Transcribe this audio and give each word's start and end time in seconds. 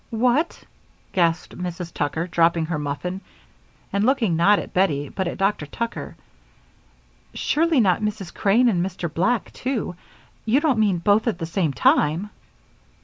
"What!" 0.09 0.63
gasped 1.11 1.55
Mrs. 1.55 1.93
Tucker, 1.93 2.25
dropping 2.25 2.65
her 2.65 2.79
muffin, 2.79 3.21
and 3.93 4.03
looking 4.03 4.35
not 4.35 4.57
at 4.57 4.73
Bettie, 4.73 5.09
but 5.09 5.27
at 5.27 5.37
Dr. 5.37 5.67
Tucker. 5.67 6.15
"Surely 7.35 7.79
not 7.79 8.01
Mrs. 8.01 8.33
Crane 8.33 8.67
and 8.67 8.83
Mr. 8.83 9.13
Black, 9.13 9.53
too! 9.53 9.95
You 10.43 10.59
don't 10.59 10.79
mean 10.79 10.97
both 10.97 11.27
at 11.27 11.37
the 11.37 11.45
same 11.45 11.71
time!" 11.71 12.31